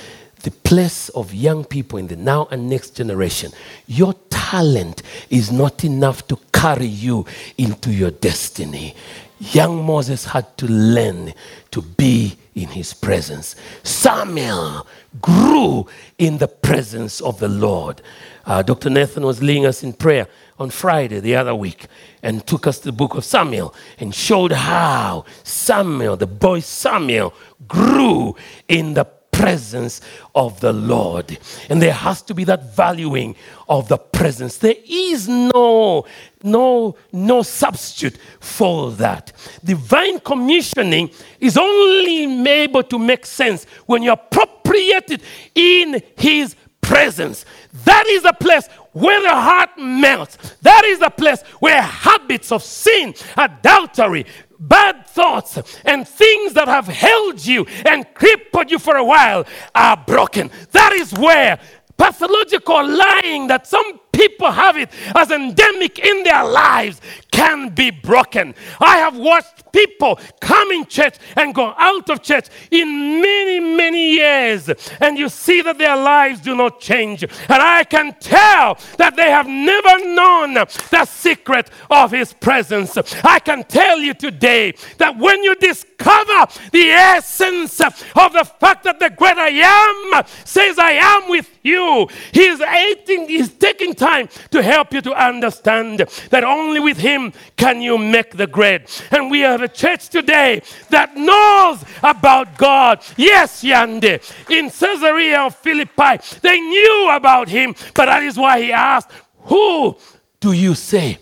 [0.42, 3.52] the place of young people in the now and next generation,
[3.86, 7.24] your talent is not enough to carry you
[7.58, 8.94] into your destiny.
[9.40, 11.32] Young Moses had to learn
[11.70, 13.56] to be in his presence.
[13.82, 14.86] Samuel
[15.20, 15.86] grew
[16.18, 18.00] in the presence of the Lord.
[18.46, 18.90] Uh, Dr.
[18.90, 21.86] Nathan was leading us in prayer on Friday the other week
[22.22, 27.34] and took us to the book of Samuel and showed how Samuel, the boy Samuel,
[27.66, 28.36] grew
[28.68, 30.00] in the presence
[30.34, 31.38] of the Lord.
[31.68, 33.36] And there has to be that valuing
[33.68, 34.58] of the presence.
[34.58, 36.06] There is no
[36.42, 39.32] no no substitute for that.
[39.64, 45.22] Divine commissioning is only able to make sense when you're appropriated
[45.54, 47.44] in his presence.
[47.84, 50.38] That is the place where the heart melts.
[50.62, 54.24] That is the place where habits of sin, adultery,
[54.58, 59.96] bad thoughts, and things that have held you and crippled you for a while are
[59.96, 60.50] broken.
[60.70, 61.58] That is where
[61.96, 68.54] pathological lying that some people have it as endemic in their lives can be broken.
[68.80, 74.12] I have watched people come in church and go out of church in many, many
[74.12, 77.24] years, and you see that their lives do not change.
[77.24, 82.96] And I can tell that they have never known the secret of His presence.
[83.24, 89.00] I can tell you today that when you discover the essence of the fact that
[89.00, 94.13] the great I am says, I am with you, He is, eating, he's taking time
[94.50, 96.00] to help you to understand
[96.30, 98.82] that only with Him can you make the grade.
[99.10, 103.02] And we have a church today that knows about God.
[103.16, 104.20] Yes, Yande.
[104.50, 109.10] In Caesarea of Philippi, they knew about Him, but that is why He asked,
[109.50, 109.96] Who
[110.40, 111.18] do you say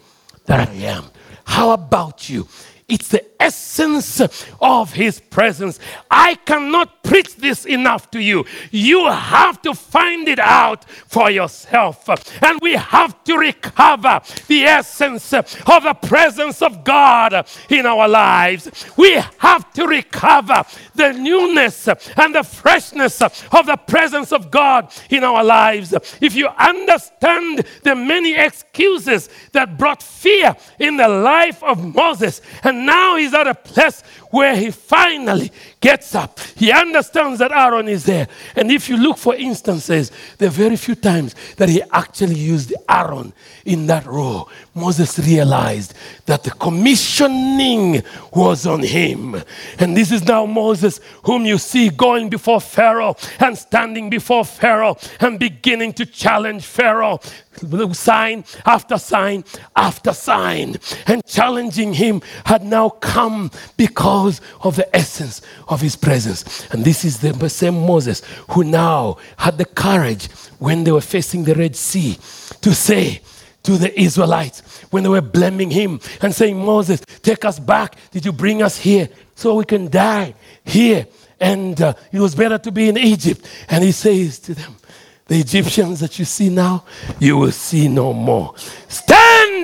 [0.46, 1.04] that I am?
[1.44, 2.48] How about you?
[2.92, 4.20] It's the essence
[4.60, 5.78] of his presence.
[6.10, 8.44] I cannot preach this enough to you.
[8.70, 12.06] You have to find it out for yourself.
[12.42, 18.68] And we have to recover the essence of the presence of God in our lives.
[18.98, 20.64] We have to recover
[20.94, 25.94] the newness and the freshness of the presence of God in our lives.
[26.20, 32.81] If you understand the many excuses that brought fear in the life of Moses, and
[32.86, 36.40] now he's at a place where he finally gets up.
[36.56, 38.28] He understands that Aaron is there.
[38.56, 42.72] And if you look for instances, there are very few times that he actually used
[42.88, 43.32] Aaron
[43.64, 44.48] in that role.
[44.74, 45.94] Moses realized
[46.26, 48.02] that the commissioning
[48.32, 49.42] was on him.
[49.78, 54.96] And this is now Moses, whom you see going before Pharaoh and standing before Pharaoh
[55.20, 57.20] and beginning to challenge Pharaoh
[57.92, 59.44] sign after sign
[59.76, 60.76] after sign.
[61.06, 62.22] And challenging him
[62.62, 66.66] had now come because of the essence of his presence.
[66.70, 71.44] And this is the same Moses who now had the courage when they were facing
[71.44, 72.18] the Red Sea
[72.60, 73.20] to say,
[73.64, 77.96] to the Israelites when they were blaming him and saying, Moses, take us back.
[78.10, 80.34] Did you bring us here so we can die
[80.64, 81.06] here?
[81.38, 83.48] And uh, it was better to be in Egypt.
[83.68, 84.74] And he says to them,
[85.28, 86.84] the Egyptians that you see now,
[87.20, 88.54] you will see no more.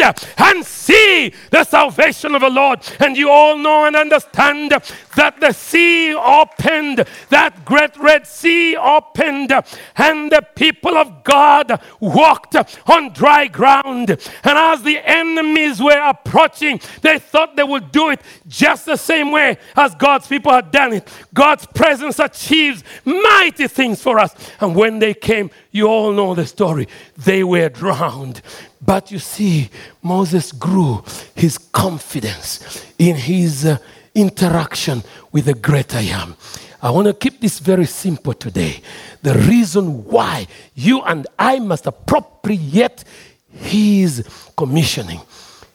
[0.03, 2.81] And see the salvation of the Lord.
[3.01, 4.73] And you all know and understand
[5.17, 9.53] that the sea opened, that great red sea opened,
[9.97, 12.57] and the people of God walked
[12.89, 14.11] on dry ground.
[14.11, 19.31] And as the enemies were approaching, they thought they would do it just the same
[19.31, 21.09] way as God's people had done it.
[21.35, 24.35] God's presence achieves mighty things for us.
[24.61, 26.89] And when they came, you all know the story.
[27.17, 28.43] They were drowned.
[28.81, 29.70] But you see,
[30.03, 31.03] Moses grew
[31.35, 33.79] his confidence in his uh,
[34.14, 35.03] interaction
[35.33, 36.37] with the great I am.
[36.81, 38.83] I want to keep this very simple today.
[39.22, 43.05] The reason why you and I must appropriate
[43.51, 44.24] his
[44.57, 45.20] commissioning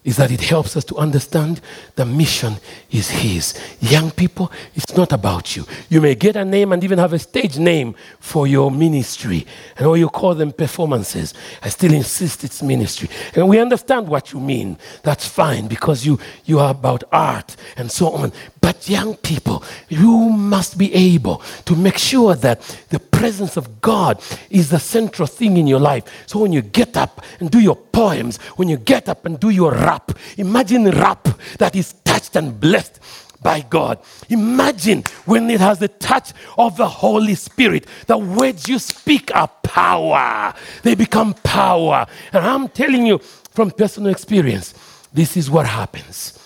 [0.03, 1.61] is that it helps us to understand
[1.95, 2.55] the mission
[2.91, 3.53] is His.
[3.79, 5.65] Young people, it's not about you.
[5.89, 9.45] You may get a name and even have a stage name for your ministry,
[9.77, 11.33] and or you call them performances.
[11.61, 13.09] I still insist it's ministry.
[13.35, 14.77] And we understand what you mean.
[15.03, 18.31] That's fine because you, you are about art and so on.
[18.61, 24.21] But young people, you must be able to make sure that the presence of God
[24.49, 26.03] is the central thing in your life.
[26.27, 29.49] So when you get up and do your poems, when you get up and do
[29.49, 31.27] your rap, imagine rap
[31.57, 32.99] that is touched and blessed
[33.41, 33.99] by God.
[34.29, 37.85] Imagine when it has the touch of the Holy Spirit.
[38.07, 42.05] The words you speak are power, they become power.
[42.31, 43.19] And I'm telling you
[43.51, 44.73] from personal experience,
[45.13, 46.39] this is what happens.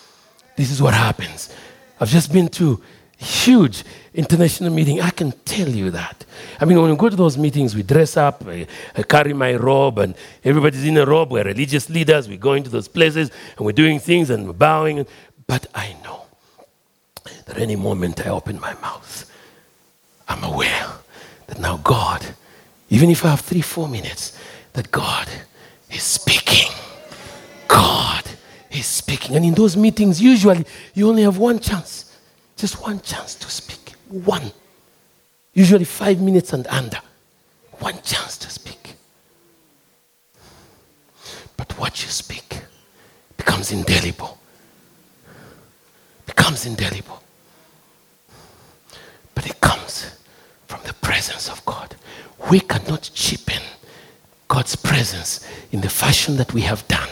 [0.55, 1.53] This is what happens.
[1.99, 2.81] I've just been to
[3.17, 5.01] huge international meeting.
[5.01, 6.25] I can tell you that.
[6.59, 9.33] I mean, when we go to those meetings, we dress up, I, I uh, carry
[9.33, 11.31] my robe, and everybody's in a robe.
[11.31, 12.27] We're religious leaders.
[12.27, 15.05] We go into those places and we're doing things and we're bowing.
[15.47, 16.25] But I know
[17.45, 19.31] that any moment I open my mouth,
[20.27, 20.87] I'm aware
[21.47, 22.25] that now God,
[22.89, 24.37] even if I have three, four minutes,
[24.73, 25.27] that God
[25.89, 26.71] is speaking.
[27.67, 28.23] God
[28.71, 29.35] is speaking.
[29.35, 32.06] And in those meetings, usually you only have one chance,
[32.57, 33.93] just one chance to speak.
[34.09, 34.51] One.
[35.53, 36.99] Usually five minutes and under.
[37.79, 38.95] One chance to speak.
[41.55, 42.61] But what you speak
[43.37, 44.39] becomes indelible.
[46.25, 47.21] Becomes indelible.
[49.35, 50.17] But it comes
[50.67, 51.95] from the presence of God.
[52.49, 53.61] We cannot cheapen
[54.47, 57.09] God's presence in the fashion that we have done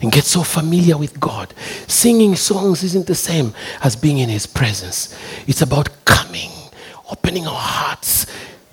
[0.00, 1.52] and get so familiar with God.
[1.86, 5.16] Singing songs isn't the same as being in His presence.
[5.46, 6.50] It's about coming,
[7.10, 8.26] opening our hearts,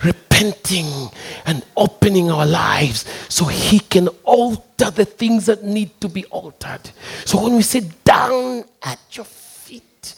[0.04, 1.10] repenting,
[1.46, 6.90] and opening our lives so He can alter the things that need to be altered.
[7.26, 10.16] So when we sit down at your feet,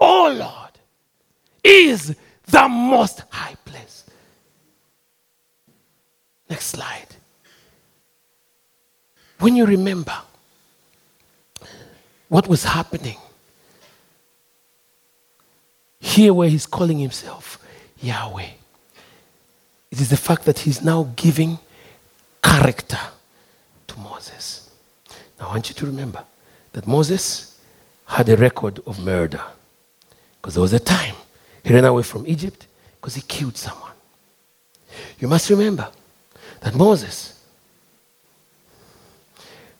[0.00, 0.70] oh Lord,
[1.62, 2.14] is
[2.46, 4.04] the most high place.
[6.48, 7.08] Next slide
[9.38, 10.16] when you remember
[12.28, 13.18] what was happening
[16.00, 17.58] here, where he's calling himself
[18.00, 18.50] Yahweh,
[19.90, 21.58] it is the fact that he's now giving
[22.42, 22.98] character
[23.86, 24.70] to Moses.
[25.38, 26.24] Now, I want you to remember
[26.72, 27.58] that Moses
[28.06, 29.40] had a record of murder
[30.40, 31.14] because there was a time
[31.62, 32.66] he ran away from Egypt
[33.00, 33.92] because he killed someone.
[35.18, 35.88] You must remember
[36.60, 37.33] that Moses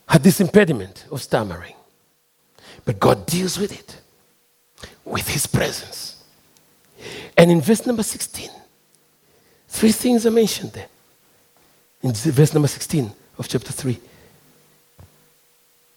[0.08, 1.74] had this impediment of stammering.
[2.84, 4.00] But God deals with it
[5.04, 6.22] with his presence.
[7.36, 8.50] And in verse number 16,
[9.68, 10.88] three things are mentioned there.
[12.02, 13.98] In verse number 16 of chapter 3,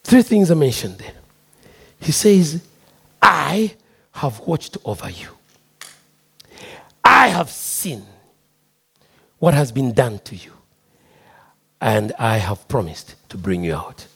[0.04, 1.14] three things are mentioned there.
[2.00, 2.62] He says,
[3.22, 3.74] I
[4.14, 5.30] have watched over you.
[7.04, 8.04] I have seen
[9.40, 10.57] what has been done to you.
[11.80, 14.08] And I have promised to bring you out.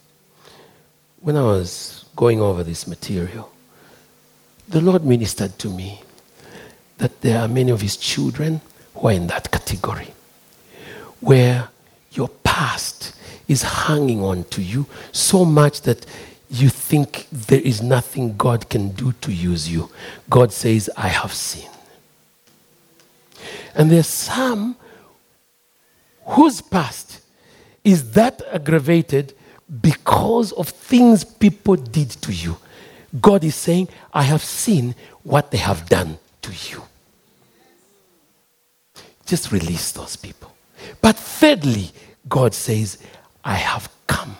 [1.19, 3.51] When I was going over this material,
[4.67, 6.01] the Lord ministered to me
[6.97, 8.61] that there are many of His children
[8.95, 10.13] who are in that category
[11.19, 11.69] where
[12.11, 13.13] your past
[13.47, 16.05] is hanging on to you so much that
[16.49, 19.89] you think there is nothing God can do to use you.
[20.29, 21.69] God says, I have seen.
[23.73, 24.75] And there's some
[26.25, 27.21] whose past
[27.83, 29.33] is that aggravated
[29.81, 32.57] because of things people did to you.
[33.19, 36.83] God is saying, I have seen what they have done to you.
[39.25, 40.53] Just release those people.
[41.01, 41.91] But thirdly,
[42.27, 42.97] God says,
[43.43, 44.35] I have come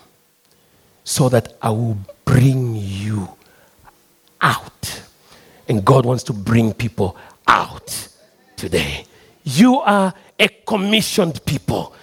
[1.04, 3.30] so that I will bring you
[4.42, 5.02] out.
[5.68, 7.16] And God wants to bring people
[7.48, 8.08] out
[8.56, 9.06] today.
[9.44, 11.96] You are a commissioned people.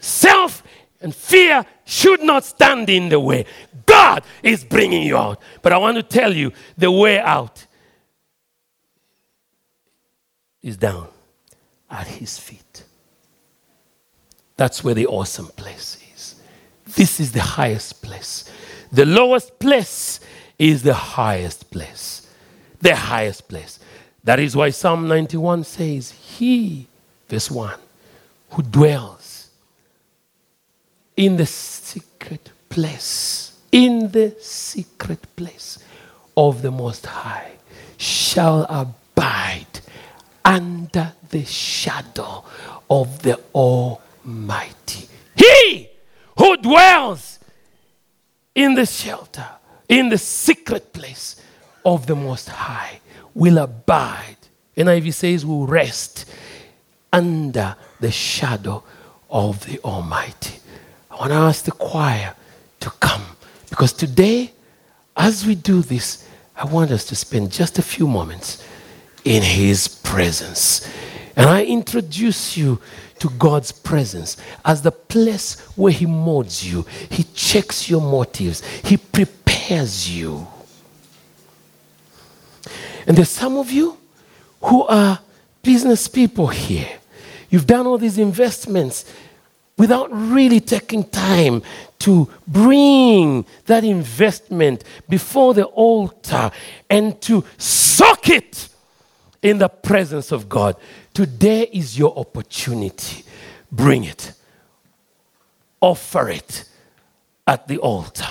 [0.00, 0.62] Self
[1.04, 3.44] and fear should not stand in the way.
[3.84, 5.40] God is bringing you out.
[5.62, 7.66] But I want to tell you the way out
[10.62, 11.08] is down
[11.90, 12.84] at His feet.
[14.56, 16.36] That's where the awesome place is.
[16.86, 18.50] This is the highest place.
[18.90, 20.20] The lowest place
[20.58, 22.26] is the highest place.
[22.80, 23.78] The highest place.
[24.22, 26.86] That is why Psalm 91 says, He,
[27.28, 27.74] verse 1,
[28.50, 29.23] who dwells
[31.24, 35.78] in the secret place, in the secret place
[36.36, 37.52] of the Most High,
[37.96, 39.80] shall abide
[40.44, 42.44] under the shadow
[42.90, 45.08] of the Almighty.
[45.34, 45.88] He
[46.36, 47.38] who dwells
[48.54, 49.48] in the shelter,
[49.88, 51.40] in the secret place
[51.86, 53.00] of the Most High,
[53.32, 54.36] will abide.
[54.76, 56.26] NIV says, will rest
[57.10, 58.84] under the shadow
[59.30, 60.60] of the Almighty.
[61.14, 62.34] I want to ask the choir
[62.80, 63.22] to come
[63.70, 64.50] because today,
[65.16, 68.66] as we do this, I want us to spend just a few moments
[69.24, 70.88] in His presence.
[71.36, 72.80] And I introduce you
[73.20, 78.96] to God's presence as the place where He molds you, He checks your motives, He
[78.96, 80.48] prepares you.
[83.06, 83.96] And there's some of you
[84.62, 85.20] who are
[85.62, 86.88] business people here.
[87.50, 89.04] You've done all these investments
[89.76, 91.62] without really taking time
[91.98, 96.50] to bring that investment before the altar
[96.88, 98.68] and to soak it
[99.42, 100.76] in the presence of God.
[101.12, 103.24] Today is your opportunity.
[103.70, 104.32] Bring it,
[105.80, 106.64] offer it
[107.46, 108.28] at the altar.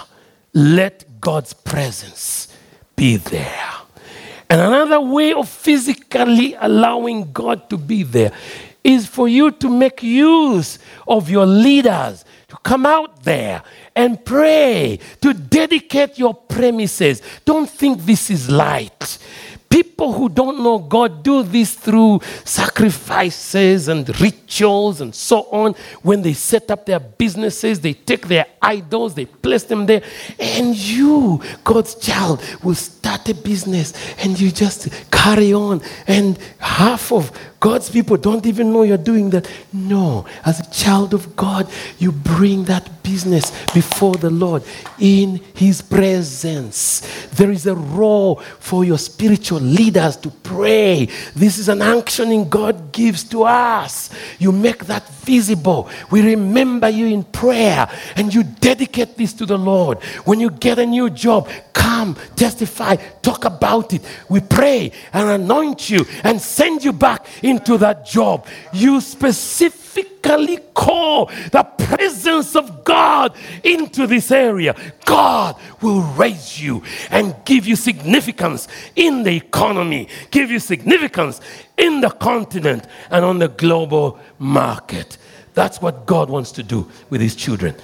[0.54, 2.56] Let God's presence
[2.96, 3.72] be there.
[4.50, 8.32] And another way of physically allowing God to be there
[8.84, 13.64] is for you to make use of your leaders to come out there
[13.96, 17.22] and pray, to dedicate your premises.
[17.46, 19.18] Don't think this is light.
[19.70, 25.74] People who don't know God do this through sacrifices and rituals and so on.
[26.04, 30.04] When they set up their businesses, they take their idols, they place them there.
[30.38, 35.82] And you, God's child, will start a business and you just carry on.
[36.06, 37.32] And half of
[37.64, 39.50] God's people don't even know you're doing that.
[39.72, 41.66] No, as a child of God,
[41.98, 44.64] you bring that business before the Lord
[45.00, 47.00] in His presence.
[47.36, 51.08] There is a role for your spiritual leaders to pray.
[51.36, 54.10] This is an unctioning God gives to us.
[54.40, 55.90] You make that visible.
[56.12, 60.04] We remember you in prayer and you dedicate this to the Lord.
[60.26, 64.02] When you get a new job, come, testify, talk about it.
[64.30, 68.46] We pray and anoint you and send you back into that job.
[68.74, 74.76] You specifically call the presence of God into this area.
[75.06, 81.42] God will raise you and give you significance in the economy, give you significance
[81.78, 85.18] in the continent and on the global market.
[85.54, 87.76] That's what God wants to do with his children.